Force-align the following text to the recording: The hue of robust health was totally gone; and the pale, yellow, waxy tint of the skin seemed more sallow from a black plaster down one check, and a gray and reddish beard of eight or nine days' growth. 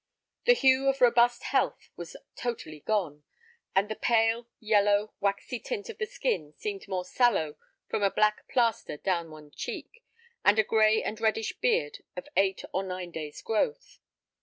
The 0.45 0.53
hue 0.55 0.87
of 0.89 0.99
robust 0.99 1.43
health 1.43 1.89
was 1.95 2.15
totally 2.35 2.79
gone; 2.79 3.21
and 3.75 3.87
the 3.87 3.93
pale, 3.95 4.47
yellow, 4.59 5.13
waxy 5.19 5.59
tint 5.59 5.89
of 5.89 5.99
the 5.99 6.07
skin 6.07 6.53
seemed 6.57 6.87
more 6.87 7.05
sallow 7.05 7.55
from 7.87 8.01
a 8.01 8.09
black 8.09 8.47
plaster 8.49 8.97
down 8.97 9.29
one 9.29 9.51
check, 9.51 9.85
and 10.43 10.57
a 10.57 10.63
gray 10.63 11.03
and 11.03 11.21
reddish 11.21 11.53
beard 11.59 11.99
of 12.17 12.27
eight 12.35 12.63
or 12.73 12.81
nine 12.81 13.11
days' 13.11 13.43
growth. 13.43 13.99